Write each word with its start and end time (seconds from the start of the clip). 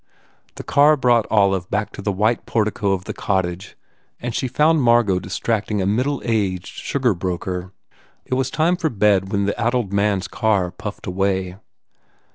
The 0.55 0.63
car 0.63 0.97
brought 0.97 1.27
Olive 1.29 1.69
back 1.69 1.91
to 1.91 2.01
the 2.01 2.11
white 2.11 2.47
portico 2.47 2.91
of 2.93 3.03
the 3.03 3.13
cottage 3.13 3.77
and 4.19 4.33
she 4.33 4.47
found 4.47 4.81
Margot 4.81 5.19
distracting 5.19 5.79
a 5.79 5.85
middle 5.85 6.23
aged 6.25 6.65
sugar 6.75 7.13
broker. 7.13 7.71
It 8.25 8.33
was 8.33 8.49
time 8.49 8.77
for 8.77 8.89
bed 8.89 9.31
when 9.31 9.45
the 9.45 9.61
addled 9.61 9.93
man 9.93 10.17
s 10.17 10.27
car 10.27 10.71
puffed 10.71 11.05
away. 11.05 11.57